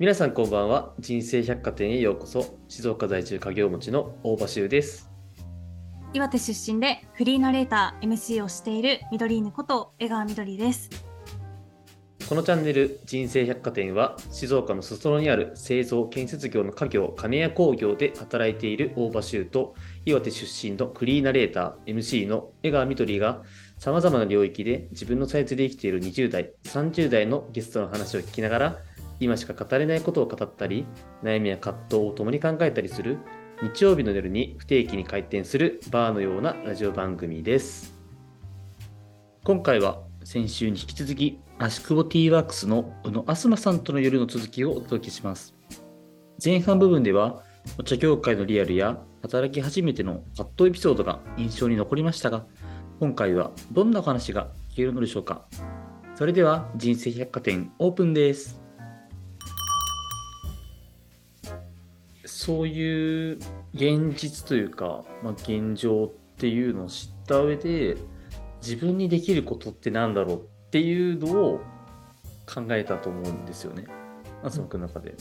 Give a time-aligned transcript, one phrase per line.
[0.00, 0.94] 皆さんこんばんは。
[0.98, 2.56] 人生百貨店へようこそ。
[2.68, 5.10] 静岡在住家業持ちの大場修です。
[6.14, 10.88] 岩手出身でフリーナレーター MC をしている緑犬こと江川みどりです。
[12.26, 19.74] このチャンネル人生百貨店は静岡の裾野にある製造建設業の家業金谷工業で働いている大場修と
[20.06, 23.42] 岩手出身のフリーナレーター MC の江川みどりが
[23.76, 28.78] さまざまな領域で自分のサイズで生きている20代30代のゲストの話を聞きながら
[29.20, 30.86] 今しか語れないことを語ったり、
[31.22, 33.18] 悩みや葛藤を共に考えたりする、
[33.62, 38.00] 日曜日の夜に不定期に開店するバーのようなラジオ番組です。
[39.44, 45.54] 今回は先週に引き続き、足久保ティーワークスの宇野あすまさんとの夜の続きをお届けします。
[46.42, 47.42] 前半部分では、
[47.78, 52.46] お茶業界のリアルや働き始めての葛藤エピソードが印象に残りましたが、
[52.98, 55.44] 今回はどんなお話が聞けるのでしょうか。
[56.14, 58.59] それでは人生百貨店オープンです。
[62.40, 63.38] そういう
[63.74, 67.98] 現実というか、まあ、現状っていうのを知った上で
[68.62, 71.60] 自分にできることってなんだろうっていうのを
[72.46, 73.84] 考えたと思うんですよね。
[74.42, 75.16] 東君の中で、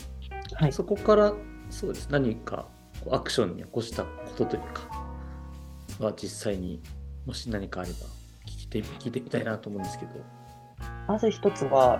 [0.53, 1.33] はい、そこから
[1.69, 2.07] そうです。
[2.09, 2.69] 何か
[3.11, 4.87] アクションに起こしたことというか
[5.99, 6.81] は実際に
[7.25, 7.97] もし何かあれば
[8.47, 10.11] 聞いて聞いてみたいなと思うんですけど。
[11.05, 11.99] まず一つは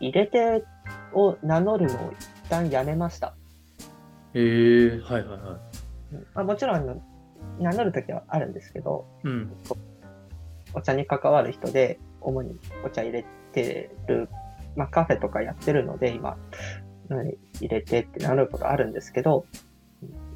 [0.00, 0.64] 入れて
[1.12, 2.12] を名乗るのを
[2.48, 3.34] 旦やめました。
[4.34, 5.58] へえー、はいはいは
[6.12, 6.16] い。
[6.34, 7.02] まあ、もちろん
[7.58, 9.52] 名乗るときはあるんですけど、うん、
[10.74, 14.28] お茶に関わる人で主にお茶入れてる、
[14.76, 16.36] まあ、カフェとかやってるので今
[17.60, 19.46] 入れてって名乗ることあるんですけど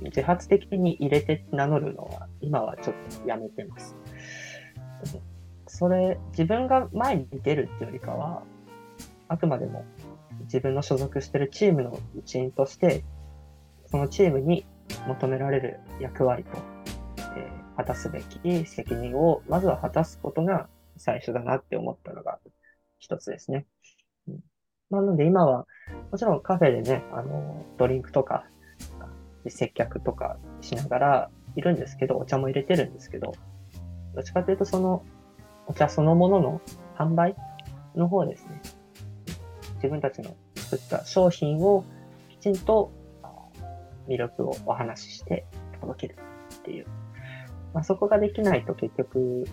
[0.05, 3.97] 自発的に入れて名乗るのは今はちょっとやめてます。
[5.67, 8.43] それ自分が前に出るっていうよりかは
[9.29, 9.85] あくまでも
[10.43, 13.05] 自分の所属してるチームの一員として、
[13.87, 14.67] そのチームに
[15.07, 16.51] 求められる役割と、
[17.37, 22.39] えー、果たすべき責任を、まずは果たすことが最初だなって思ったのが
[22.99, 23.67] 一つですね。
[24.29, 24.41] うん、
[24.91, 25.67] なので今は、
[26.11, 28.45] もちろんカフェでね、あの、ドリンクとか、
[29.49, 33.33] 接客とかしながらいるんですけど、お茶も入れてるんですけど、
[34.15, 35.05] どっちかというとその、
[35.67, 36.61] お茶そのものの
[36.97, 37.37] 販売
[37.95, 38.61] の方ですね。
[39.83, 41.85] 自分たちの作った商品を
[42.31, 42.93] きちんと
[44.09, 45.45] 魅力をお話しして
[45.81, 46.19] 届ける
[46.55, 46.87] っていう。
[47.75, 49.45] まあ、そこができないと結局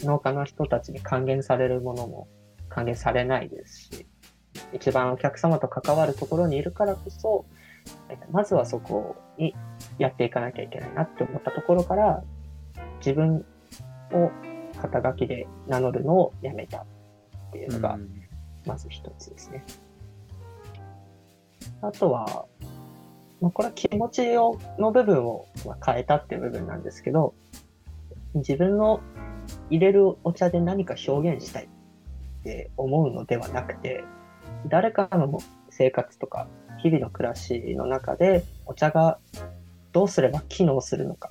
[0.00, 2.28] 農家の人たちに還元されるものも
[2.68, 4.06] 還元されないですし、
[4.72, 7.46] 一番お客様と関わるところにいるからこそ、
[8.30, 9.54] まずはそこに
[9.98, 12.24] やっていかなきゃいけないなって思ったところから、
[12.98, 13.44] 自分
[14.12, 14.30] を
[14.80, 16.86] 肩書きで名乗るのをやめたっ
[17.52, 17.98] ていうのが、
[18.66, 19.64] まず一つですね。
[21.82, 22.46] あとは、
[23.40, 25.46] まあ、これは気持ちをの部分を
[25.84, 27.34] 変えたっていう部分なんですけど、
[28.34, 29.00] 自分の
[29.70, 31.68] 入れるお茶で何か表現したいっ
[32.44, 34.04] て思うのではなくて、
[34.68, 35.38] 誰かの
[35.70, 39.18] 生活とか日々の暮らしの中でお茶が
[39.92, 41.28] どうすれば機能するのか、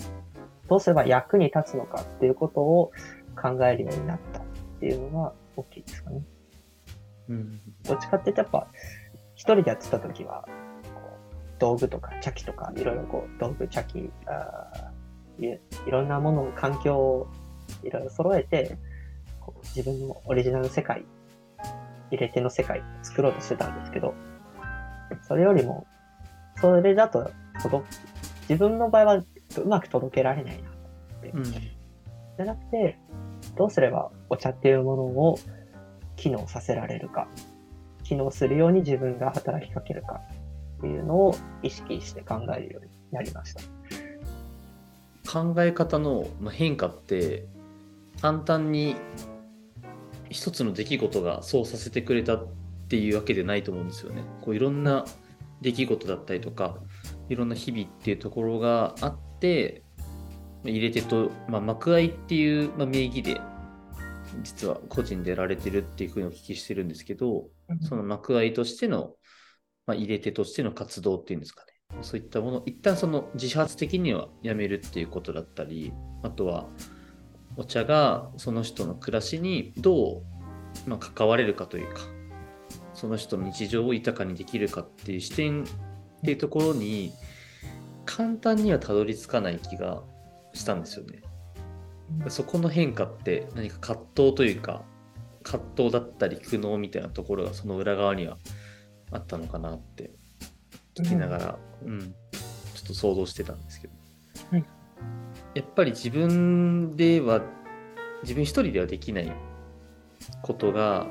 [0.67, 2.91] どうすれば役に立つのかっていうことを
[3.39, 4.43] 考えるようになったっ
[4.79, 6.21] ていうのが大きいですかね。
[7.29, 8.67] うん、どっちかっていうとやっぱ
[9.35, 10.45] 一人でやってた時は
[11.59, 14.91] 道具とか茶器とかいろいろこう道具茶器あ
[15.39, 17.27] いいろんなものを環境を
[17.83, 18.77] いろいろ揃えて
[19.75, 21.05] 自分のオリジナル世界
[22.11, 24.13] 入れ手の世界作ろうとしてたんですけど
[25.27, 25.85] それよりも
[26.59, 27.31] それだと
[27.61, 27.85] 届
[28.49, 29.25] 自分の場合はう
[29.65, 32.97] まく届けられないなって、うん、じゃなくて
[33.57, 35.39] どうすればお茶っていうものを
[36.15, 37.27] 機能させられるか、
[38.03, 40.21] 機能するように自分が働きかけるか
[40.77, 43.61] っていうのを意識して考えるようになりました。
[45.31, 47.45] 考え方の変化って
[48.21, 48.95] 簡単に
[50.29, 52.47] 一つの出来事がそうさせてくれたっ
[52.87, 54.23] ていうわけでないと思うんですよね。
[54.41, 55.05] こういろんな
[55.61, 56.77] 出来事だったりとか
[57.29, 59.83] いろんな日々っていうところがあって
[60.63, 63.39] 入れ手と、まあ、幕合っていう、まあ、名義で
[64.43, 67.47] 実は個人でやられてるっていうふうにお聞きしてるんですけど、
[67.81, 69.15] その幕合としての、
[69.87, 72.01] まあ、入れ手としての活動っていうんですかね。
[72.01, 75.93] そういったもの、一旦その自発的にはやめるっていうことだったり、
[76.23, 76.67] あとは
[77.57, 80.23] お茶がその人の暮らしにど
[80.85, 82.01] う、まあ、関われるかというか、
[82.93, 85.67] その人の日常を豊かにできるかっていう視点っ
[86.23, 87.11] ていうところに、
[88.05, 90.03] 簡単にはたどり着かない気が
[90.53, 91.21] したんですよね。
[92.29, 94.83] そこの変化って何か葛藤というか
[95.43, 98.37] 葛藤だったり苦悩みたいなところがその裏側には
[99.11, 100.11] あったのかなって
[100.95, 102.09] 聞きながら、うん、うん、ちょ
[102.83, 103.93] っと想像してたんですけど、
[104.51, 104.65] はい、
[105.53, 107.41] やっぱり自分では
[108.23, 109.31] 自分一人ではできない
[110.41, 111.07] ことが、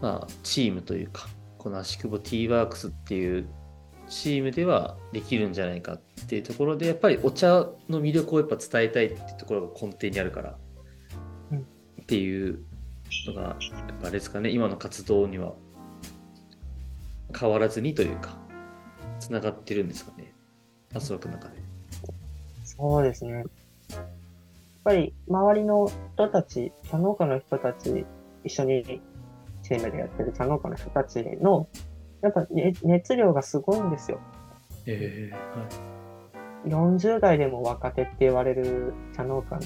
[0.00, 3.46] まあ、チームというかこの足久保 T ワークスっていう
[4.08, 12.64] チームではできるんじゃないかっていうところでやっぱりお茶の魅力をやっぱ伝えたいっていうところが根底にあるからっていう
[13.26, 13.56] のがやっ
[14.00, 15.54] ぱあれですかね今の活動には
[17.38, 18.36] 変わらずにというか
[19.18, 20.32] つながってるんですかね
[20.92, 21.54] 松枠の中で。
[22.64, 23.32] そうですね。
[23.32, 23.44] やっ
[24.84, 28.04] ぱり周りの人たち茶農家の人たち
[28.44, 29.00] 一緒に
[29.62, 31.68] チームでやってる茶農家の人たちの
[32.22, 34.20] やっぱ、ね、熱量がすごいんですよ。
[34.86, 39.58] えーはい、40代でも若手って言われる茶農家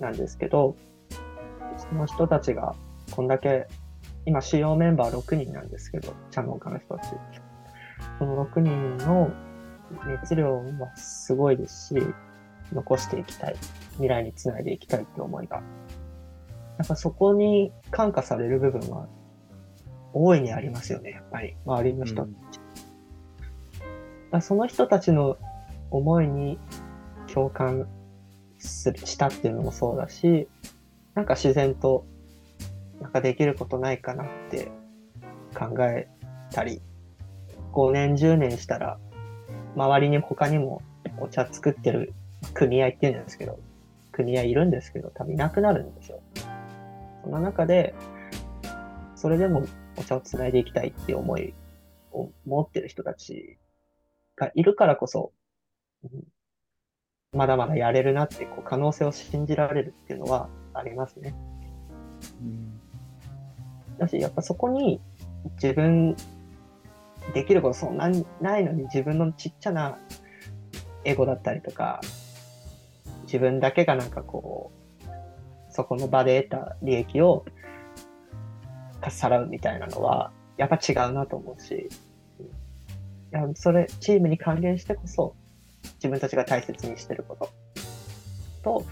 [0.00, 0.76] なんですけど、
[1.76, 2.74] その人たちが
[3.10, 3.66] こんだけ、
[4.26, 7.10] 今主要メンバー6人なんですけど、茶農家の人たち。
[8.18, 9.30] その6人の
[10.06, 12.02] 熱量はすごいですし、
[12.72, 13.56] 残していきたい。
[13.92, 15.56] 未来につないでいきたいって思いが。
[15.56, 15.62] や
[16.84, 19.06] っぱそこに感化される部分は
[20.14, 22.60] 大いにありますよね、やっぱり、周りの人たち。
[24.32, 25.36] うん、その人たちの
[25.90, 26.58] 思いに
[27.32, 27.88] 共感
[28.58, 30.48] するしたっていうのもそうだし、
[31.14, 32.04] なんか自然と、
[33.00, 34.70] なんかできることないかなって
[35.54, 36.08] 考え
[36.52, 36.80] たり、
[37.72, 38.98] 5年、10年したら、
[39.74, 40.80] 周りに他にも
[41.18, 42.12] お茶作ってる
[42.54, 43.58] 組合っていうんですけど、
[44.12, 46.20] 組合いるんですけど、多分いなくなるんですよ。
[47.24, 47.94] その中で、
[49.24, 49.64] それでも
[49.96, 51.54] お茶をつないでいきたいっていう思い
[52.12, 53.56] を持ってる人たち
[54.36, 55.32] がいるからこそ、
[56.02, 56.24] うん、
[57.32, 61.34] まだまだやれるなってこう可能性を信じられるっていうのはありますね。
[62.42, 62.78] うん、
[63.96, 65.00] だし、やっぱそこに
[65.54, 66.16] 自分
[67.32, 69.98] できることそんなにないのに自分のちっちゃな
[71.04, 72.02] エゴだったりとか、
[73.22, 75.04] 自分だけがなんかこう、
[75.70, 77.46] そこの場で得た利益を
[79.04, 81.88] かっさらうみたいなのは、やっぱ違うなと思うし、い
[83.32, 85.34] や、それ、チームに還元してこそ、
[85.96, 87.50] 自分たちが大切にしてること。
[88.62, 88.86] と、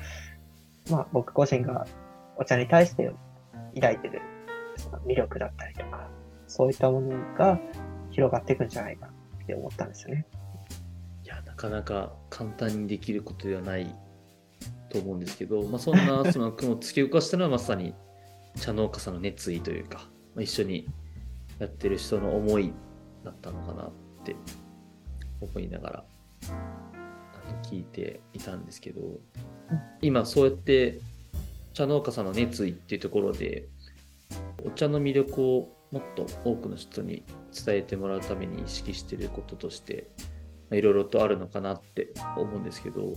[0.91, 1.87] まあ、僕個人が
[2.37, 3.11] お茶に対して
[3.75, 4.21] 抱いてる
[5.07, 6.09] 魅力だったりとか、
[6.47, 7.59] そういったものが
[8.11, 9.09] 広がっていくんじゃないか
[9.43, 10.27] って思ったんですよね。
[11.25, 13.95] いや、なかなか簡単にできることではない
[14.91, 17.95] と思うんですけど、まあ、そんなその雲を突き動かしたのはまさに
[18.61, 19.99] 茶農家さんの熱意というか、
[20.35, 20.89] まあ、一緒に
[21.59, 22.73] やってる人の思い
[23.25, 23.93] だったのかなっ
[24.25, 24.37] て
[25.41, 26.05] 思いながら
[27.63, 29.01] 聞いていたんですけど、
[30.01, 30.99] 今そうやって
[31.73, 33.69] 茶農家さんの熱意っていうところで
[34.65, 37.23] お茶の魅力をもっと多くの人に
[37.65, 40.09] 伝えてもらうために意識してることとして
[40.71, 43.15] いろいろとあるのかなって思うんですけど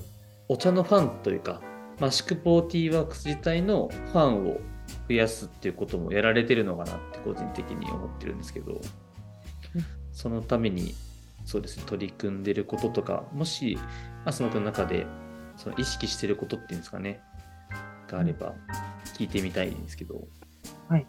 [0.50, 1.62] お茶のファンというか
[2.00, 4.60] マシクポーティーワークス自体のファンを
[5.08, 8.82] 増やすっていうこともやられてるのかなって個人的に思ってるんですけど、
[10.12, 10.96] そのために
[11.46, 13.78] そうですね取り組んでることとかもし
[14.26, 15.06] 浅野君の中で
[15.58, 17.22] その意識してることっていうんですかね
[18.08, 18.54] があれば
[19.18, 20.28] 聞いてみたいんですけど。
[20.90, 21.06] はい。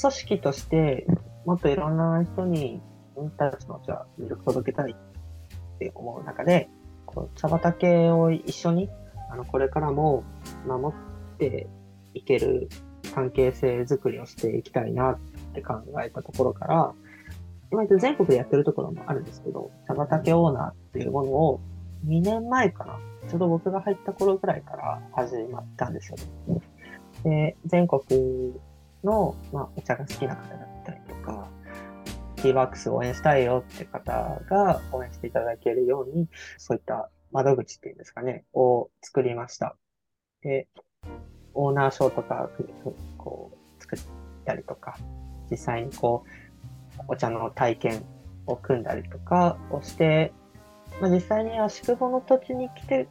[0.00, 1.06] 組織として
[1.44, 2.80] もっといろんな人に
[3.16, 6.68] 自分たちのじゃあ魅力届けたいって思う中で、
[7.04, 8.88] こう茶畑を一緒に
[9.30, 10.24] あのこれからも
[10.66, 10.94] 守
[11.34, 11.66] って
[12.14, 12.68] いける
[13.14, 15.18] 関係性づくりをしていきたいなっ
[15.54, 16.94] て考えたところから、
[17.70, 21.60] 今全国でやってるところもあるんですけど、茶畑オーナーっていうものを
[22.06, 26.16] 2年前かな、ちょうど僕が入った頃ぐらいから始まったんですよ。
[27.24, 28.02] で、全国
[29.02, 31.48] の、まあ、お茶が好きな方だったりとか、
[32.36, 36.28] ティーバックスを応援したいよって方が応援していただけるように、
[36.58, 39.76] そういった窓口っていうんですかね、を作りました。
[40.42, 40.68] で、
[41.54, 42.50] オーナーショーとか、
[43.18, 43.98] こう、作っ
[44.44, 44.96] たりとか、
[45.50, 46.24] 実際にこ
[46.98, 48.04] う、お茶の体験
[48.46, 50.32] を組んだりとかをして、
[51.00, 53.08] まあ、実際に足久保の土地に来て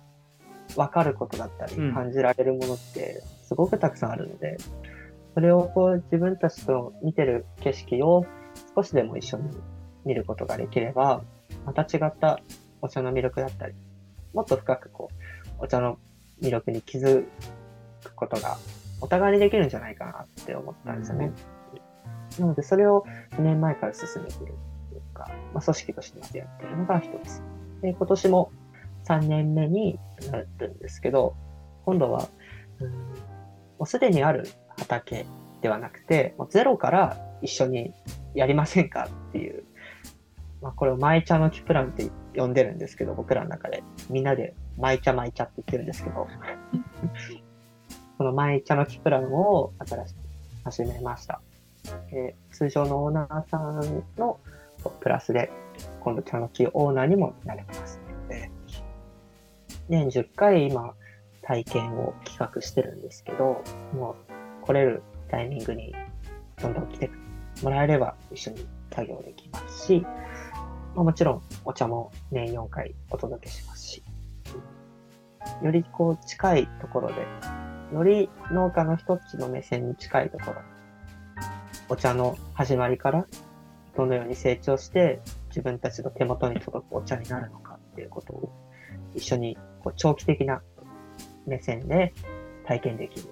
[0.76, 4.58] 分かることだったり、感じられるものってすごくたくさんあるので、うん、
[5.34, 8.26] それをこう自分たちと見てる景色を
[8.76, 9.50] 少しでも一緒に
[10.06, 11.24] 見ることができれば、
[11.66, 12.40] また違った
[12.82, 13.74] お茶の魅力だったり、
[14.34, 15.10] もっと深くこ
[15.60, 15.98] う、お茶の
[16.42, 17.28] 魅力に気づく
[18.28, 18.58] ことが
[19.02, 21.32] お互いにできるんじゃないかなって思ったんですよね。
[22.40, 24.54] なので、それを2年前から進めている
[24.90, 27.42] というか、まあ、組織としてまずやってるのが一つ。
[27.82, 28.52] で、今年も
[29.06, 30.00] 3年目に
[30.32, 31.36] なるんですけど、
[31.86, 32.30] 今度は、
[32.80, 32.96] うん、も
[33.82, 35.26] うすでにある畑
[35.62, 37.94] ではなくて、もうゼロから一緒に
[38.34, 39.64] やりませんかっていう、
[40.62, 43.84] まあ、これをマイ茶の木プランって呼んでるんですけど、僕らの中で。
[44.10, 46.28] みんなでマイ茶マイ茶って言ってるんですけど、
[48.24, 50.18] このマイ茶の木プランを新しく
[50.64, 51.42] 始めました。
[52.14, 54.40] え通常のオーナーさんの
[55.02, 55.52] プラスで、
[56.00, 58.50] 今度茶の木オーナーにもなれますので、
[59.90, 60.94] 年10回今、
[61.42, 63.62] 体験を企画してるんですけど、
[63.94, 64.16] も
[64.62, 65.94] う来れるタイミングに
[66.62, 67.12] どんどん来て
[67.62, 70.00] もらえれば一緒に作業できますし、
[70.96, 74.04] まあ、もちろんお茶も年4回お届けしますし、
[75.62, 77.16] よりこう近いところで、
[77.92, 80.62] より農家の人っちの目線に近いところ、
[81.90, 83.26] お茶の始まりから
[83.96, 88.52] どのように成長して自分たちの手元に届くお茶になるのかっていうことを
[89.14, 90.62] 一緒にこう長期的な
[91.46, 92.14] 目線で
[92.66, 93.30] 体験できる。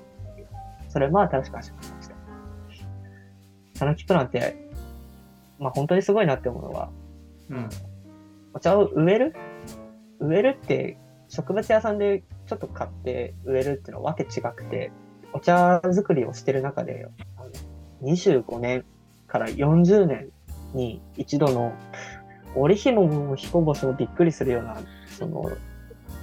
[0.90, 2.16] それも新しく始まりました。
[3.76, 4.70] さぬきプランって、
[5.58, 6.90] まあ本当にすごいなって思うのは、
[7.50, 7.70] うん、
[8.54, 9.36] お茶を植える？
[10.20, 10.98] 植えるって
[11.30, 14.92] 植物屋さんでちょっと買って植えるっていうのはわけ違くて、
[15.32, 18.84] お茶作りをしてる中で、あの25年
[19.26, 20.28] から40年
[20.74, 21.74] に一度の
[22.54, 24.82] 織紐も彦星もびっくりするような、
[25.18, 25.50] その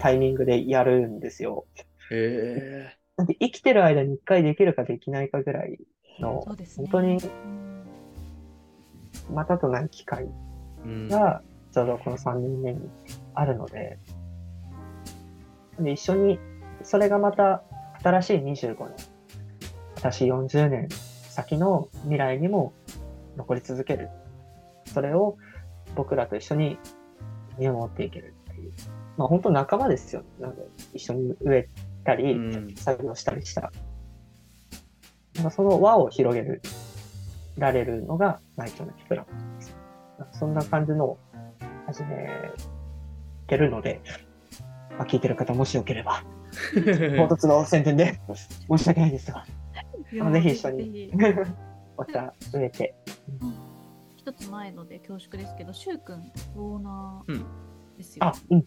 [0.00, 1.64] タイミングでやるんですよ。
[2.10, 2.96] へえ。
[3.16, 5.78] なんで生きてる間に一回できるかできないかぐらい
[6.20, 7.18] の、ね、本当に、
[9.32, 10.28] またとない機会
[11.08, 11.40] が、
[11.72, 12.90] ちょうどこの3年目に
[13.32, 13.98] あるので、
[15.84, 16.38] で一緒に、
[16.82, 17.62] それがまた
[18.02, 18.96] 新しい25年、
[20.00, 20.88] 新しい40年
[21.30, 22.72] 先の未来にも
[23.36, 24.08] 残り続ける。
[24.86, 25.36] それを
[25.94, 26.78] 僕らと一緒に
[27.58, 28.72] 見守っていけるっていう。
[29.16, 30.22] まあ本当仲間ですよ。
[30.40, 30.62] なんで
[30.94, 31.68] 一緒に植え
[32.04, 32.36] たり、
[32.76, 33.72] 作業したりした。
[35.36, 36.62] なんかその輪を広げる、
[37.56, 39.76] られるのが内調のキプランです。
[40.32, 41.18] そんな感じのを
[41.86, 42.28] 始め
[43.46, 44.00] てるので、
[44.98, 46.24] まあ、聞いてる方もしよければ、
[46.74, 46.80] 唐
[47.34, 48.20] 突の宣伝で
[48.68, 49.46] 申し訳ないですが、
[50.32, 51.12] ぜひ一緒に
[51.96, 52.94] お茶植えて。
[54.16, 57.44] 一つ前ので恐縮ですけど、しゅうくん、オーナー
[57.96, 58.64] ですよ、ね、あ、うん。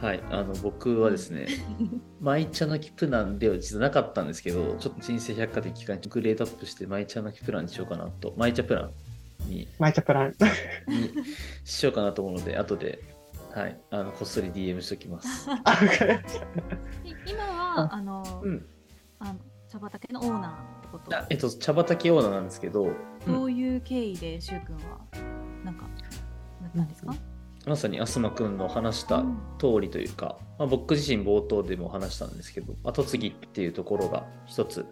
[0.00, 1.46] はい、あの僕はですね、
[2.20, 8.90] マイ茶の木プランでは実はなかったんですけど、ちょっと人生百貨店期間にグレードアップして、マイ茶の木プランにしようかなと、マイ茶プラ
[9.46, 10.34] ンに、マイ茶プラン。
[10.88, 11.10] に
[11.64, 13.00] しようかなと思うので、後で、
[13.54, 15.48] はい、あのこっそり DM しておきます。
[17.24, 18.66] 今は、あの、うん、
[19.20, 21.10] あの茶畑のオーナーってこと？
[21.30, 22.88] えっと、茶畑オーナーなんですけど、
[23.24, 25.00] どういう経緯で、しゅうくんは、
[25.64, 25.86] なんか、
[26.60, 27.18] なったんですか、うん。
[27.70, 29.22] まさに東君の話した
[29.58, 34.84] 通りというか、まあ、僕自身冒頭でも話したんですけど後継ぎっていうところが一つ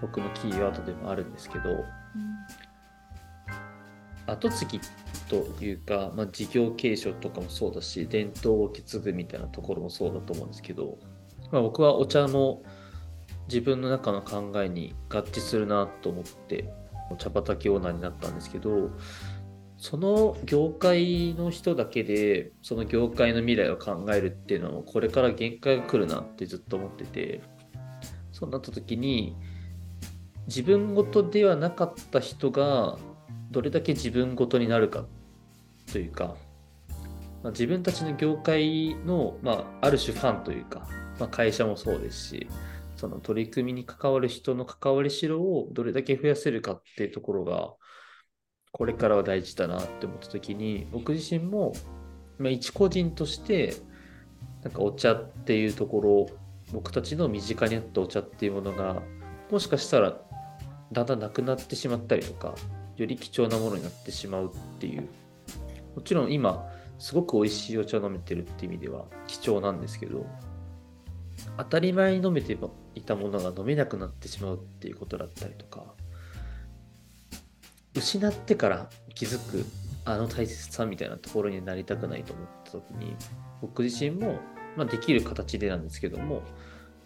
[0.00, 1.84] 僕のキーワードでもあるんですけど、うん、
[4.28, 4.80] 後継ぎ
[5.28, 10.98] というか、まあ、事業継承とかもそうだし伝統を受け継ぐみたいなところもそうだと思うんですけど、
[11.50, 12.62] まあ、僕はお茶も
[13.48, 16.70] 自分の中の考えに合致するなと思って
[17.10, 18.90] お茶畑オーナーになったんですけど
[19.78, 27.40] その業界の人だけでその業界の未来を考えるっていうのはこれから限界が来るなってずっと思ってて
[28.32, 29.36] そうなった時に
[30.48, 32.98] 自分ごとではなかった人が
[33.50, 35.06] どれだけ自分ごとになるか
[35.90, 36.36] というか、
[37.42, 40.86] まあ、自分たちの業界の、まあ、ある種ファンというか、
[41.18, 42.48] まあ、会社もそうですし
[42.96, 47.72] その取り組みに関わる人の関わりしろをどれだけ増やせるかっていうところが
[48.72, 51.72] これからは大事だなって思った時に僕自身も、
[52.38, 53.76] まあ、一個人として
[54.62, 56.26] なんかお茶っていうところ
[56.72, 59.00] 僕たちの身近にあったお茶っていうものが
[59.50, 60.20] もしかしたら
[60.92, 62.54] だんだんなくなってしまったりとか
[62.98, 65.08] より貴重なものになってしまうっていう。
[65.98, 66.64] もちろん今
[66.98, 70.26] すごく美味しいお茶を飲めてるって意味では貴重なんですけど
[71.56, 72.56] 当たり前に飲めて
[72.94, 75.82] いたものが飲めなくなってしまうっていうことだったりとか
[77.94, 79.64] 失ってから気づく
[80.04, 83.16] あの大切さみたいなところになりたくないと思った時に
[83.60, 84.38] 僕自身も、
[84.76, 86.42] まあ、できる形でなんですけども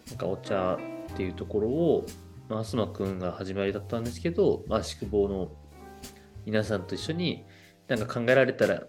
[0.07, 0.77] なんかお茶
[1.11, 2.05] っていうところを、
[2.47, 5.51] まあ、東くんが始まりだったんですけど、まあ、宿坊の
[6.45, 7.45] 皆さんと一緒に
[7.87, 8.83] なんか考えられたら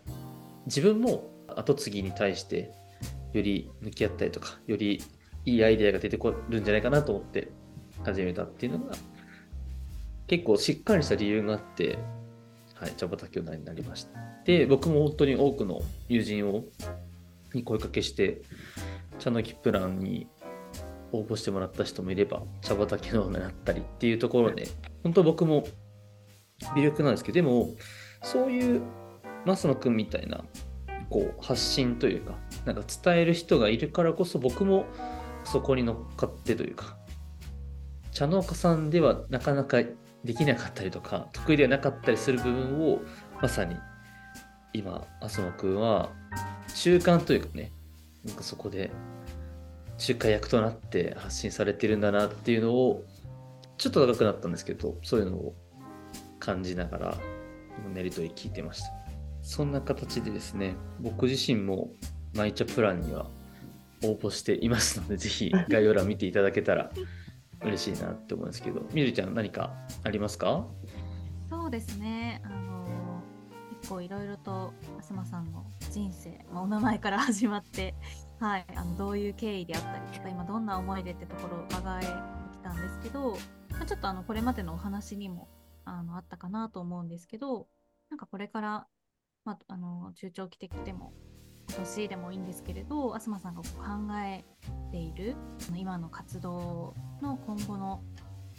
[0.66, 2.72] 自分も後継ぎに対して
[3.32, 5.02] より向き合ったりとかより
[5.44, 7.48] いいアイデアが出てくるんじゃないかなと思って
[8.02, 8.94] 始めたっていうのが
[10.26, 11.98] 結構しっかりした理由があって、
[12.74, 14.18] はい、茶畑をになりました。
[14.44, 16.64] で、僕も本当に多くの友人を
[17.52, 18.42] に声かけして、
[19.18, 20.26] 茶の木プランに
[21.12, 24.68] 応募してもらった人もいれば、茶畑のオーナーになったりっていうところで、
[25.02, 25.66] 本当僕も
[26.74, 27.68] 魅力なんですけどでも
[28.22, 28.82] そういう
[29.44, 30.44] 増野くんみたいな
[31.10, 32.34] こう発信というか
[32.64, 34.86] なんか伝える人がいるからこそ僕も
[35.44, 36.96] そこに乗っかってというか
[38.12, 39.82] 茶農家さんではなかなか
[40.24, 43.00] できなかったりとか得意ではなかったりする部分を
[43.42, 43.76] まさに
[44.72, 46.10] 今麻野くんは
[46.74, 47.72] 中間というかね
[48.24, 48.90] なんかそこで
[50.08, 53.04] 仲介役となって発信されてるんだなっていうのを
[53.76, 55.54] ちょっと長くなったんですけどそういうのを
[56.44, 57.16] 感じながら
[57.94, 58.92] 練りとり聞いてました。
[59.42, 61.90] そんな形でですね僕自身も
[62.34, 63.26] マイチャプランには
[64.02, 66.90] 応募していますのでぜひ概要欄見ていただけたら
[67.62, 68.82] 嬉しいなって思うんですけど。
[68.92, 69.72] みるちゃん何か
[70.02, 70.66] ありますか？
[71.50, 72.42] そうですね。
[72.44, 73.22] あの
[73.80, 74.72] 結構いろいろと
[75.06, 77.94] 東さんの人生、まあ、お名前から 始まって
[78.40, 82.06] はい、あのどういう経緯であったりとか今どんな思いでってところを伺えて
[82.52, 83.36] きたんですけど、
[83.70, 85.48] まあ、ちょっとあのこれまでのお話にも
[85.84, 87.66] あのあったかなと思うんですけど
[88.10, 88.86] なんかこれから、
[89.44, 91.12] まあ、あの中長期的でも
[91.68, 93.68] 今年でもいいんですけれど東さんが考
[94.24, 94.44] え
[94.90, 95.36] ている
[95.74, 98.02] 今の活動の今後の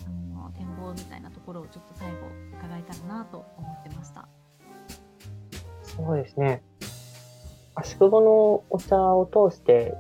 [0.06, 2.18] あの展望みたいなところをちょっと最後
[2.58, 4.28] 伺えたらなと思ってました。
[5.82, 6.62] そうですね
[7.76, 9.94] 足久保のお茶を通して、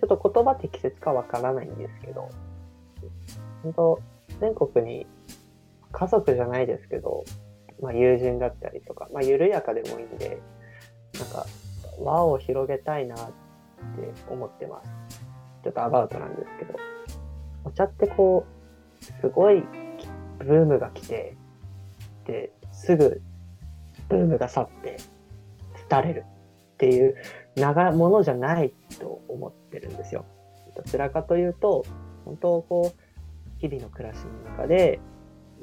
[0.00, 2.28] ちょっと言葉適切かわからないんですけど、
[3.62, 4.00] 本当
[4.40, 5.06] 全国に
[5.94, 7.24] 家族じゃないですけど、
[7.80, 10.40] まあ、友人だったりとか、まあ、緩やかでもいいんで、
[11.18, 11.46] なんか、
[12.00, 13.32] 輪を広げたいなって
[14.28, 14.90] 思ってます。
[15.62, 16.74] ちょっとアバウトなんですけど、
[17.64, 18.44] お茶ってこ
[19.00, 19.62] う、すごい
[20.38, 21.36] ブームが来て、
[22.26, 23.22] で、すぐ
[24.08, 24.96] ブームが去って、
[25.88, 26.24] 廃れる
[26.74, 27.14] っていう
[27.56, 30.24] 長ものじゃないと思ってるんですよ。
[30.76, 31.84] どちらかというと、
[32.24, 34.98] 本当こう、日々の暮らしの中で、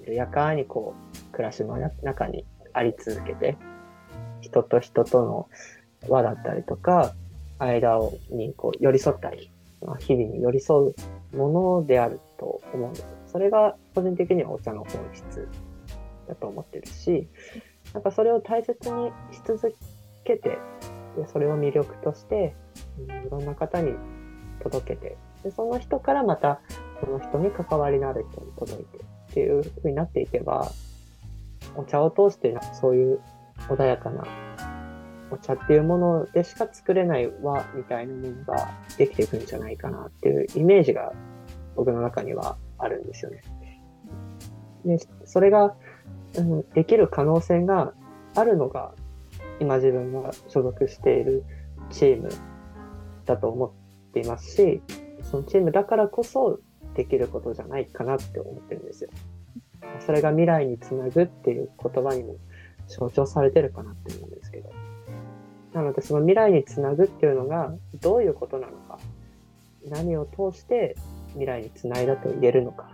[0.02, 3.58] 緩やかにこう、暮らしの中にあり続けて、
[4.42, 5.50] 人と人との
[6.10, 7.14] 輪だったりとか、
[7.60, 9.52] 間をにこう寄り添ったり、
[10.00, 10.94] 日々に寄り添
[11.34, 13.06] うものであると思うんです。
[13.28, 15.48] それが個人的にはお茶の本質
[16.28, 17.28] だと思ってるし、
[17.94, 19.74] なんかそれを大切にし続
[20.24, 20.58] けて、
[21.18, 22.56] でそれを魅力として、
[22.98, 23.94] いろんな方に
[24.62, 26.62] 届けて、でその人からまた
[27.04, 29.00] その人に関わりのある人に届いて
[29.32, 30.72] っていう風になっていけば、
[31.76, 33.20] お茶を通してそういう
[33.70, 34.26] 穏やかな
[35.32, 41.14] お茶っていうものでしか作れない和みたいなものができていくんじゃないかなっていうイメージが
[41.76, 43.42] 僕の中にはあるんですよね。
[44.84, 45.74] で、それが、
[46.36, 47.94] うん、できる可能性が
[48.36, 48.94] あるのが
[49.62, 51.46] 今自分が所属している
[51.92, 52.30] チーム
[53.26, 53.72] だと思っ
[54.14, 54.82] ていますし、
[55.24, 56.60] そのチームだからこそ
[56.96, 59.10] できることじゃないかなって思ってるんですよ。
[60.06, 62.36] それが未来につなぐっていう言葉にも
[62.88, 64.70] 象徴されてるかなって思うんですけど。
[65.74, 69.00] なのでその未来につなぐっていうのがどういうことなのか。
[69.90, 70.96] 何を通して
[71.30, 72.92] 未来につないだと言えるのか。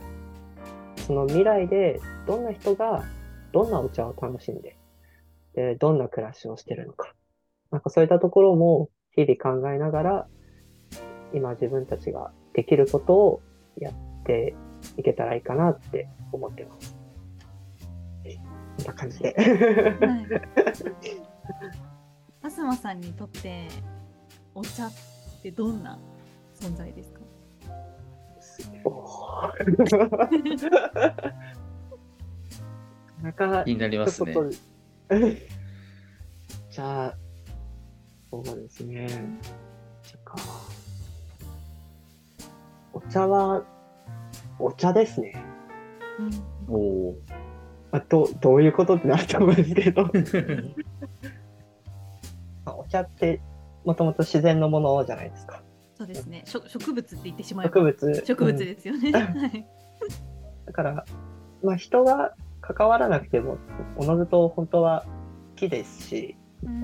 [0.98, 3.04] その未来でどんな人が
[3.52, 4.78] どんなお茶を楽しんで
[5.58, 7.14] で、どんな暮らしをしてるのか。
[7.72, 10.28] なんかそういったところも日々考えながら、
[11.34, 13.42] 今自分たちができることを
[13.80, 13.94] やっ
[14.26, 14.56] て
[14.98, 16.96] いけたらいいかなって思ってます。
[18.78, 19.34] こんな感じで。
[19.34, 20.28] はい。
[22.50, 23.68] 東さんにとって
[24.54, 24.92] お茶っ
[25.42, 26.00] てどんな
[26.60, 27.22] 存在ですか？
[33.22, 34.34] なかなか気になりますね。
[36.70, 37.18] じゃあ、
[38.30, 39.08] そうですね。
[40.24, 40.36] か。
[43.08, 43.64] お茶は、
[44.60, 45.34] お茶ですね。
[46.68, 47.18] うん、おお。
[47.92, 50.12] あどどういうことってなると思うんですけど
[52.66, 53.40] お茶って
[53.86, 55.64] もともと自然のものじゃないですか。
[55.96, 56.44] そうですね。
[56.46, 59.08] 植物って言ってしまえば植物植物ですよね。
[59.08, 59.14] うん、
[60.66, 61.06] だから、
[61.64, 63.58] まあ、人が関わらなくても
[63.96, 65.06] おのずと本当は
[65.56, 66.36] 木ですし、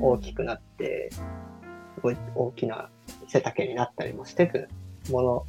[0.02, 1.22] 大きくなって、す
[2.02, 2.90] ごい大きな
[3.28, 4.70] 背丈になったりもしていく
[5.12, 5.46] もの。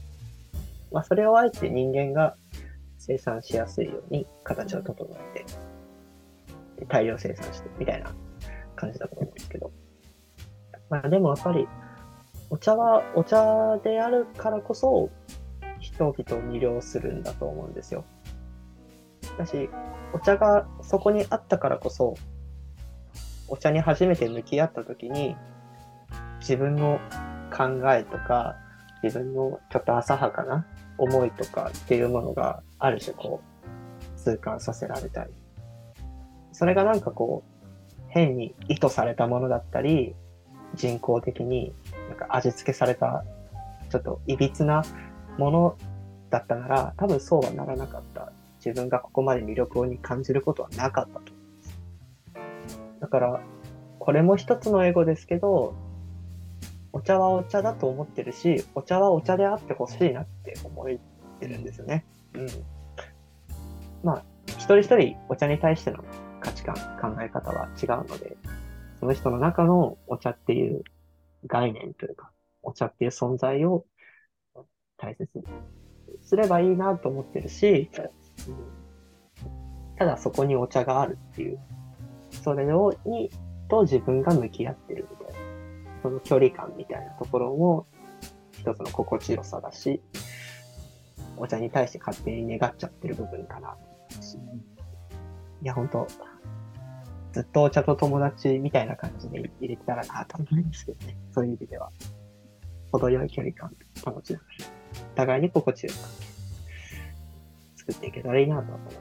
[0.94, 2.36] まあ、それをあえて人間が
[2.98, 5.44] 生産しやすいように形を整えて、
[6.86, 8.14] 大量生産してみたいな
[8.76, 9.72] 感じだと思うんですけど。
[10.88, 11.66] まあでもやっぱり、
[12.48, 15.10] お茶はお茶であるからこそ、
[15.80, 18.04] 人々を魅了するんだと思うんですよ。
[19.36, 19.68] だし、
[20.12, 22.14] お茶がそこにあったからこそ、
[23.48, 25.34] お茶に初めて向き合った時に、
[26.38, 27.00] 自分の
[27.50, 28.54] 考えとか、
[29.02, 30.66] 自分のちょっと浅はかな
[30.98, 33.40] 思いとかっていうものがある種こ
[34.16, 35.32] う、痛感させられたり
[36.54, 40.14] それがなんかこう、変に意図されたものだったり、
[40.74, 41.74] 人工的に
[42.08, 43.24] なんか味付けされた、
[43.90, 44.84] ちょっといびつな
[45.36, 45.76] もの
[46.30, 48.32] だったなら、多分そうはならなかった。
[48.64, 52.80] 自分がここまで魅力に感じることはなかったと思います。
[53.00, 53.40] だから、
[53.98, 55.74] これも一つのエゴですけど、
[56.94, 60.86] お茶はお茶だと思ってるし、お茶はお茶であってほしいなって思っ
[61.40, 62.06] てるんですよね。
[62.34, 62.46] うん。
[64.04, 66.04] まあ、一人一人お茶に対しての
[66.40, 68.36] 価値観、考え方は違うので、
[69.00, 70.84] その人の中のお茶っていう
[71.46, 72.30] 概念というか、
[72.62, 73.84] お茶っていう存在を
[74.96, 75.44] 大切に
[76.22, 77.90] すればいいなと思ってるし、
[78.48, 78.84] うん
[79.96, 81.58] ただそこにお茶があるっていう、
[82.42, 83.30] それをに
[83.68, 85.23] と自分が向き合ってるみたいな、
[86.04, 87.86] その距離感みたいなところも
[88.52, 90.02] 一つの心地よさだし、
[91.38, 93.74] お茶に対して勝手に願っちゃってる部分かな。
[95.62, 96.06] いや、本当
[97.32, 101.16] ずっとお茶と友達みたいな感じで入れてたらなと思うんですけどね。
[101.32, 101.90] そういう意味では。
[102.92, 104.50] 程よい距離感保ちながら、
[105.14, 106.26] お互いに心地よい関係
[107.76, 108.96] 作っていけたらいいなと思って。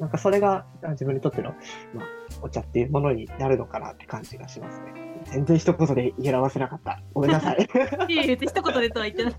[0.00, 1.54] なんかそれが自分にとっての、
[1.94, 2.04] まあ、
[2.42, 4.92] お茶っていうものになるのかなって感じがしますね。
[5.24, 7.00] 全然一言で言い表せなかった。
[7.14, 7.58] ごめんなさい。
[8.08, 9.34] いえ一言でとは言ってない。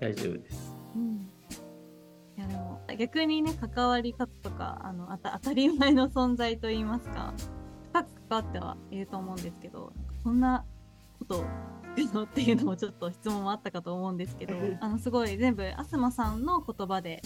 [0.00, 0.74] 大丈夫です。
[0.94, 1.30] うん、
[2.36, 7.34] いやでも逆にね関わり方とかあのあた当たり前の存在といいますか
[7.92, 10.64] 深く関わってはいると思うんですけどそんな
[11.18, 11.44] こと
[12.14, 17.20] のっていうのもちょっと質問もあったかと思うんですけどあのすごい全部東さんの言葉で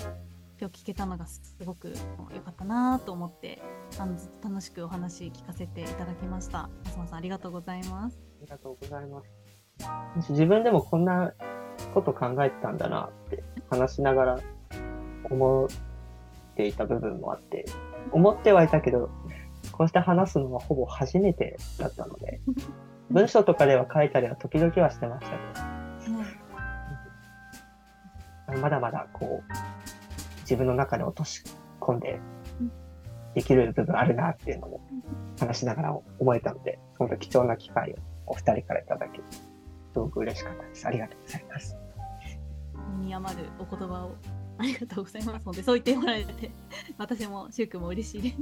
[0.64, 1.92] 今日聞けたのがすごく
[2.35, 3.61] 良かったなと思って
[3.98, 6.70] あのずっと楽しくお話聞かせていただきました。
[6.85, 8.16] 東さんありがとうございます。
[8.16, 9.22] ありがとうございま
[10.22, 10.33] す。
[10.33, 11.35] 自分でもこんな
[11.92, 14.40] こと考えてたんだなって話しながら
[15.24, 15.68] 思っ
[16.57, 17.66] ていた部分もあって
[18.12, 19.11] 思ってはいたけど
[19.70, 22.40] こうして話すのはほぼ初めてだったので
[23.11, 25.33] 文章とかでは書いたりは時々はしてました
[28.46, 29.84] けど、まだまだこう
[30.44, 31.42] 自分の中で落とし
[31.80, 32.20] 込んで
[33.35, 34.80] できる部分あるなっていうのも
[35.40, 39.20] 話しながら思えたので、その貴重な機会をお二人からいただき、
[39.92, 40.87] すごく嬉しかったです。
[40.87, 41.76] ありがとうございます。
[43.00, 44.14] 身に余るお言葉を
[44.59, 46.50] ありがとうございますので、そう言ってもらえて、
[46.96, 48.37] 私も、しゅうくんも嬉しいです。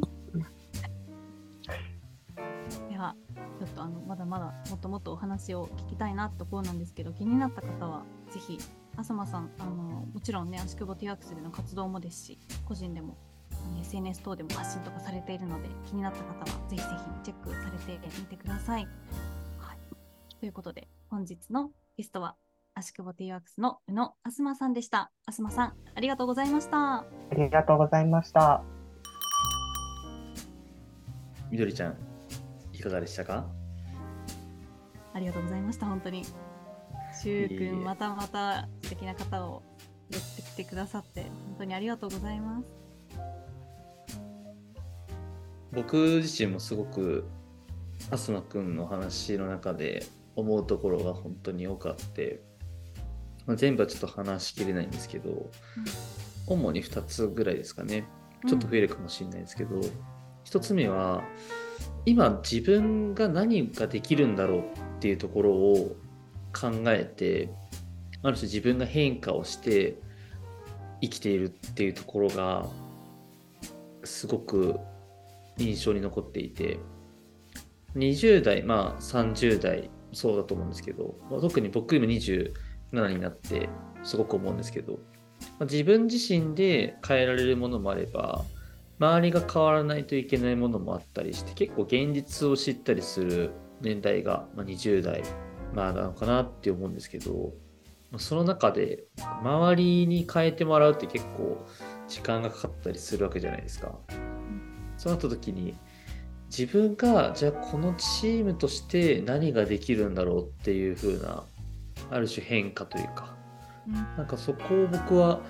[2.90, 3.16] では、
[3.58, 8.58] ちょっとあのまだまだもっともっとお話を聞きたいなところなんですけど、気になった方は、ぜひ、
[8.96, 13.16] 浅間さん、あのもちろんね、足久保ティアークスでの活動もですし、個人でも
[13.81, 18.87] SNS 等でも発信とかされているので気になった方はぜひぜひチェックされてみてください。
[19.59, 19.78] はい、
[20.40, 22.37] ということで本日のゲストは
[22.74, 25.11] 足久保ティーワークスの宇野あすまさんでした。
[25.26, 27.00] あすまさんありがとうございました。
[27.00, 28.62] ありがとうございました。
[31.50, 31.96] みどりちゃん
[32.72, 33.46] いかがでしたか？
[35.14, 36.24] ありがとうございました本当に。
[37.12, 39.62] しゅうくんまたまた素敵な方を
[40.11, 42.64] やってきてくださって本当にありがとうございます。
[45.72, 47.27] 僕自身もすごく
[48.11, 50.05] 東くんの話の中で
[50.37, 52.42] 思うところが本当に多くあって、
[53.46, 55.48] まあ、全部はちょっと話しきれないんですけど、うん、
[56.46, 58.07] 主に2つぐらいですかね。
[58.46, 59.83] ちょっと増えるかもしれないですけど、うん、
[60.44, 61.22] 1つ目は
[62.05, 64.62] 今自分が何ができるんだろうっ
[65.01, 65.96] ていうところを
[66.52, 67.50] 考えて
[68.22, 69.96] ある種自分が変化をして
[71.00, 72.66] 生きているっていうところが
[74.04, 74.78] すごく
[75.58, 76.78] 印象に残っていて
[77.96, 82.52] 20代まあ30代そうだと思うんですけど、まあ、特に僕今27
[83.08, 83.68] になって
[84.02, 84.98] すごく思うんですけど、
[85.58, 88.44] ま、自分自身で変えられるものもあれば
[88.98, 95.22] 周りが変わらないといけないものもあったりして結構現実を知ったりする年代が、まあ、20代、
[95.74, 97.52] まあ、なのかなって思うんですけど
[98.18, 99.04] その中で
[99.42, 101.66] 周りに変えてもらうって結構
[102.08, 103.92] 時間がかかったりするわけじゃないですか。
[104.98, 105.74] そうなった時に
[106.46, 111.42] 自分がじゃあこのチームとして何ができるんだろうっていう風な
[112.11, 113.35] ある種変化というか、
[113.88, 115.40] うん、なんかそこを僕は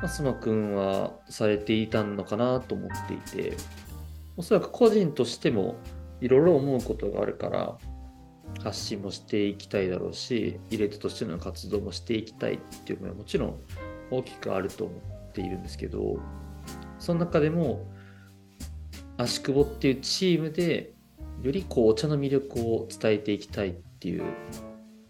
[0.00, 3.56] 増野くんはされていたのかなと思っていて
[4.36, 5.76] おそらく個人としても
[6.20, 7.76] いろいろ思うことがあるから
[8.62, 13.60] 発信もしていきたいだろうしイレットとしての活動もしていきたいっていうのはもちろん
[14.10, 14.94] 大きくあると思
[15.28, 16.18] っているんですけど
[16.98, 17.86] その中でも
[19.16, 20.92] 足久保っていうチームで
[21.42, 24.24] よりこうお茶の魅力を伝えていきたいっていう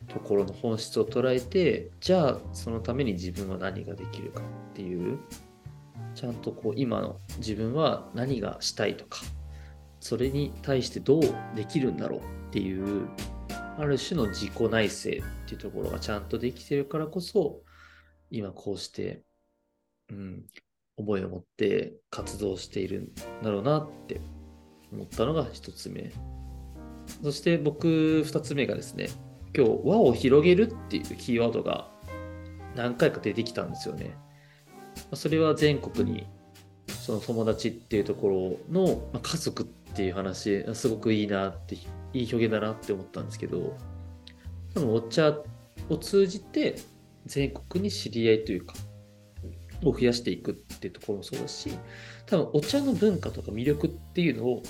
[0.09, 5.19] ところの本質を捉えてじゃあそのために自分は何ができるかっていう
[6.15, 9.21] ちゃんとこう今の自分は何がしたいとか
[10.01, 11.23] それに対してどう
[11.57, 13.09] できるんだろうっていう
[13.77, 15.13] ある種の自己内省っ
[15.47, 17.61] ていうところがちゃんとできてるからこそ
[18.31, 19.23] 今こうして、
[20.11, 20.45] うん、
[20.97, 24.21] 思いを持って活動しているんだろうなって
[24.93, 26.13] 思ったのが一つ目。
[27.23, 29.09] そして僕二つ目がですね
[29.55, 31.91] 今日輪を広げるっていうキーワードが
[32.75, 34.17] 何回か出てきたんですよね。
[35.13, 36.27] それは全国に
[36.89, 41.77] その友達っていうところの家族っていう話すごくいいなって
[42.15, 43.77] いい表現だなって思ったんですけど
[44.75, 45.37] 多分お茶
[45.89, 46.77] を通じて
[47.27, 48.75] 全国に知り合いというか
[49.83, 51.77] を増やしていくっていうところもそうだし
[52.27, 54.63] 多分お茶の文化とか魅力っていうのを、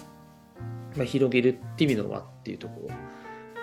[0.96, 2.94] まあ、広げるっていう意味の和っていうところ。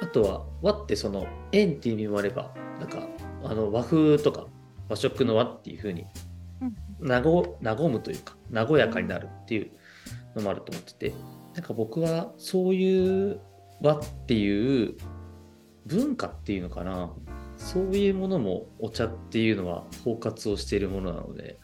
[0.01, 3.07] あとは和ってその縁っていう意味もあればなんか
[3.43, 4.47] あの和風とか
[4.89, 6.05] 和食の和っていうふうに
[6.99, 9.71] 和和むというか和やかになるっていう
[10.35, 11.13] のもあると思ってて
[11.53, 13.39] なんか僕はそういう
[13.81, 14.95] 和っていう
[15.85, 17.11] 文化っていうのかな。
[17.61, 21.59] そういうものもお茶っていうのは包括をしているものなので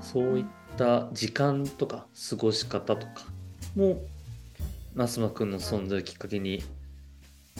[0.00, 0.44] そういっ
[0.76, 3.24] た時間とか過ごし方とか
[3.74, 4.00] も
[4.94, 6.62] 増間くんの存在をきっかけに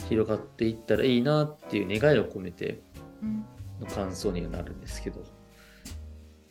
[0.07, 2.81] 広がっていったらいいなっていう願いを込めて
[3.81, 5.21] の感想にはなるんですけど、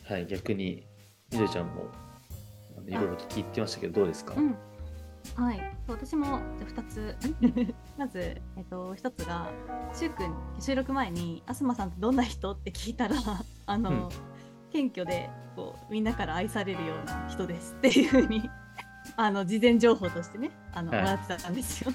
[0.05, 0.87] はい、逆に
[1.31, 1.87] みどりちゃんも
[2.87, 4.55] いろいろと聞いてましたけどどうですか、うん。
[5.37, 7.17] はい、私もじゃ2つ。
[7.99, 9.51] まず、えっと、1つが
[10.17, 13.17] くん収録前に「あすまさんってどんな人?」って聞いたら
[13.67, 14.09] あの、うん、
[14.71, 18.49] 謙虚でこうみんなから愛されるような人ですっていうふうに
[19.17, 21.93] あの事前情報としてねあの、はい、もらってたんですよ。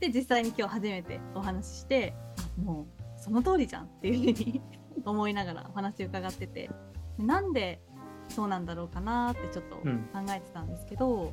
[0.00, 2.14] で実際に今日初めてお話しして
[2.56, 2.86] もう
[3.20, 4.62] その通りじゃんっていうふうに
[5.04, 6.70] 思いながらお話伺ってて。
[7.18, 7.82] なんで
[8.28, 9.82] そうなんだろうかなってちょっと考
[10.30, 11.30] えてたんですけど、うん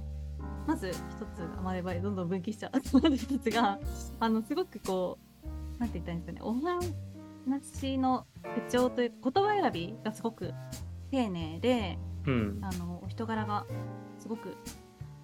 [0.67, 0.95] まず一
[1.35, 2.99] つが、まあ、やばいどんどん分岐しちゃう。
[2.99, 3.79] まず一つが
[4.19, 5.19] あのすごくこ
[5.77, 6.41] うなんて言ったらいいんですかね。
[6.41, 6.53] お
[7.49, 8.25] 話の
[8.67, 10.53] 口調という言葉選びがすごく
[11.11, 13.65] 丁寧で、うん、あのお人柄が
[14.17, 14.57] すごく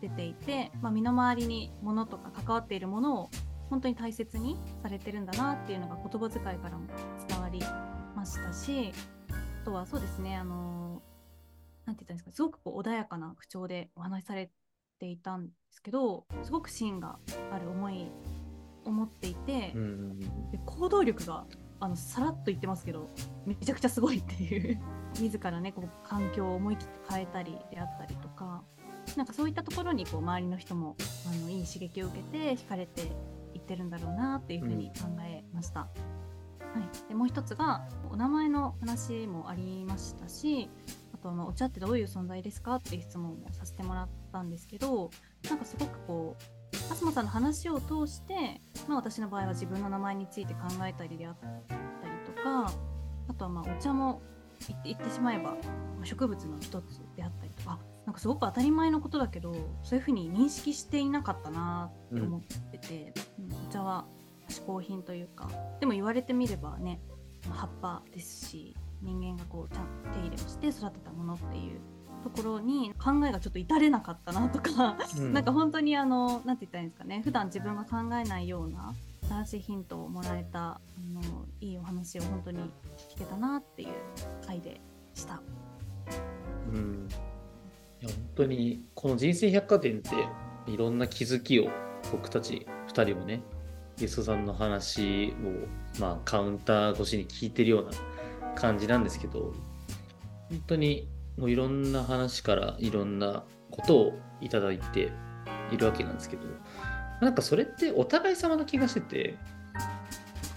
[0.02, 3.30] 出ていて、まあ、身の回りにものとか関わっているものを
[3.70, 6.88] 本当に大切にされてるんだなっていうのが言葉遣いからも
[7.28, 7.62] 伝わり
[8.16, 8.92] ましたし
[9.30, 11.02] あとはそうですねあの
[11.86, 14.52] なんて言ったんですかすごくこう穏やかな口調でお話しされ
[15.02, 17.18] ていたんですけどすごく芯が
[17.52, 18.12] ある思い
[18.86, 19.74] を持っていて、
[20.52, 21.46] で行動力が
[21.80, 23.10] あのさらっと言ってますけど
[23.46, 24.80] めちゃくちゃすごいっていう。
[25.20, 28.64] 自らねこう環境を思い切って変えたりであったりとか
[29.18, 30.96] なんかそういったところにこう周りの人も
[31.28, 33.02] あのいい刺激を受けて惹かれて
[33.54, 35.90] いってるんだろうなっていうふうに考えました。
[36.76, 40.70] うん、はい、でもう一つがお名前の話もありましたし
[41.22, 45.10] とまあお茶ってどういう存在ですかっていう質問もさせてもらったんですけど
[45.50, 52.72] なんかすごくこう東さんの話を通して、まあ、私の場合は自分の名前について考えたりであったりとか
[53.28, 54.22] あとはまあお茶も
[54.84, 55.56] 言ってしまえば
[56.04, 59.54] 植物の一つであったりとかなんかすごく当たり前のことだけど
[59.84, 64.06] そういうふうに認識していなかったなって思ってて、うん、お茶は
[64.50, 67.00] 嗜好品というかでも言われてみればね
[67.50, 71.80] 葉っぱですし人間がこうちゃんと手入れをして育てたものっていう
[72.24, 77.22] ところに考えがちょっと至れなかったなとか、うん、なんか本当にあの何て言ったらいいんですかね。
[77.24, 78.94] 普段自分が考えないような
[79.28, 80.82] 新しいヒントをもらえたあ
[81.14, 81.22] の
[81.62, 82.60] いいお話を本当に
[83.16, 83.90] 聞けたなっていう
[84.46, 84.80] 回で
[85.14, 85.42] した。
[86.72, 87.08] うん。
[88.02, 90.12] いや本当にこの人生百貨店って
[90.72, 91.70] いろんな気づきを
[92.12, 93.42] 僕たち2人もね
[93.98, 95.36] ゲストさんの話
[95.98, 97.92] を、まあ、カウンター越しに聞いてるような
[98.56, 99.54] 感じなんですけど
[100.50, 105.12] 本当にもういろんな話からいろんなことをいただいて
[105.72, 106.44] いるわけなんですけど
[107.22, 109.38] なんかそれってお互い様の気がしてて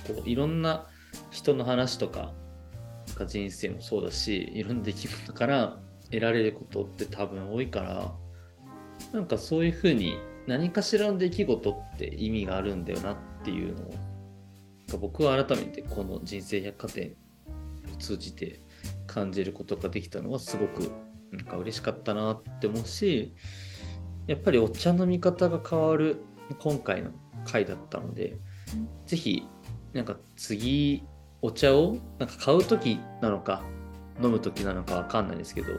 [0.06, 0.86] こういろんな
[1.30, 2.32] 人の話とか
[3.26, 5.78] 人生もそうだしいろんな出来事から
[6.10, 8.12] 得られることって多分多いから
[9.12, 13.94] なんかそういうふうに何かしらの出来事って意味があるんだよなっていうのを
[14.98, 17.14] 僕は改めてこの人生百貨店
[17.96, 18.60] 通じて
[19.06, 20.92] 感じることができたのはすごく
[21.30, 23.34] なんか嬉しかったなって思うし
[24.26, 26.22] やっぱりお茶の見方が変わる
[26.58, 27.10] 今回の
[27.44, 28.38] 回だったので、
[29.06, 29.46] 是非
[29.92, 31.02] なんか次
[31.42, 33.62] お茶をなんか買う時なのか
[34.22, 35.72] 飲む時なのかわかんないですけど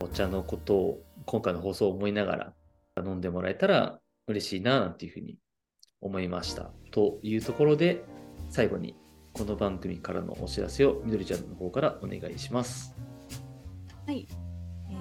[0.00, 2.52] お茶のことを今回の放送を思いながら
[3.04, 5.36] 飲んでもらえたら嬉しいななんていうふうに
[6.00, 6.70] 思いました。
[6.90, 8.04] というところで
[8.50, 8.96] 最後に
[9.34, 12.94] この番組からのお知らせをみどりちゃんの方からお願いします。
[14.06, 14.26] はい。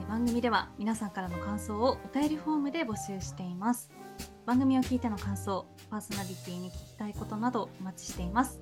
[0.08, 3.92] 番組では皆さんからの感想をお便りフォームで募集しています
[4.46, 8.62] 番組を聞いての感想パーソナリティに聞きたいことなどお待ちしています、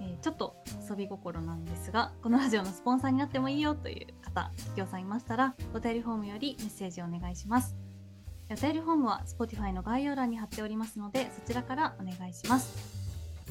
[0.00, 0.56] えー、ちょっと
[0.88, 7.76] 遊び心なんですがこのラジオのスポンサーになってもいいよという方企業さんいましたらお便りフォームよりメッセージをお願いします
[8.50, 13.01] お便りフォームは Spotify の概要欄に貼っておりますのでそちらからお願いします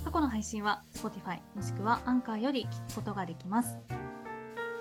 [0.03, 3.77] 過去の配信は Spotify もしくはアンカーより聞くことができます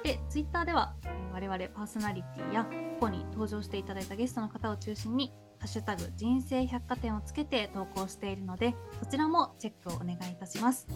[0.03, 0.95] で、ツイッターでは、
[1.33, 10.89] 我々パーソナリティや、ここに登場していただいたゲストの方を中心に、ハッシュタグ人生百貨店をつけて投稿しているので、そちらもチェックをお願いいたします。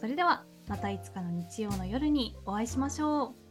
[0.00, 3.45] それでは、またいつかの日曜の夜にお会いしましょう。